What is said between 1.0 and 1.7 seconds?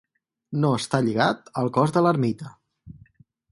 lligat